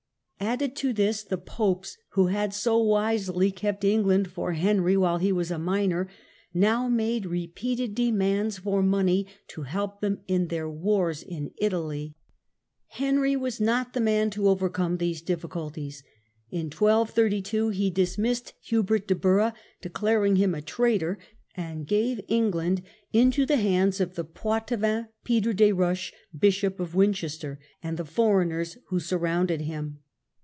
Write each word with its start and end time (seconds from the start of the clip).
Added 0.43 0.75
to 0.77 0.91
this 0.91 1.21
the 1.21 1.37
^^^K^ 1.37 1.45
popes, 1.45 1.99
who 2.09 2.27
had 2.27 2.51
so 2.51 2.75
wisely 2.81 3.51
kept 3.51 3.83
England 3.83 4.31
for 4.31 4.53
*'^ 4.53 4.55
Henry 4.55 4.97
while 4.97 5.19
he 5.19 5.31
was 5.31 5.51
a 5.51 5.59
minor, 5.59 6.07
now 6.51 6.89
made 6.89 7.27
repeated 7.27 7.93
demands 7.93 8.57
for 8.57 8.81
money 8.81 9.27
to 9.49 9.61
help 9.61 10.01
them 10.01 10.21
in 10.27 10.47
their 10.47 10.67
wars 10.67 11.21
in 11.21 11.51
Italy. 11.59 12.15
Henry 12.87 13.35
was 13.35 13.61
not 13.61 13.93
the 13.93 13.99
man 14.01 14.31
to 14.31 14.49
overcome 14.49 14.97
these 14.97 15.21
difficulties. 15.21 16.01
In 16.49 16.65
1232 16.71 17.69
he 17.69 17.91
dismissed 17.91 18.53
Hubert 18.61 19.07
de 19.07 19.13
Burgh, 19.15 19.53
declaring 19.79 20.37
him 20.37 20.55
a 20.55 20.61
traitor, 20.63 21.19
and 21.55 21.85
gave 21.87 22.19
England 22.27 22.81
into 23.13 23.45
the 23.45 23.57
hands 23.57 24.01
of 24.01 24.15
the 24.15 24.25
Poitevin 24.25 25.07
Peter 25.23 25.53
des 25.53 25.71
Roches, 25.71 26.11
Bishop 26.37 26.79
of 26.79 26.95
Winchester, 26.95 27.59
and 27.83 27.95
the 27.95 28.03
foreigners 28.03 28.77
who 28.87 28.99
surrounded 28.99 29.61
him. 29.61 29.99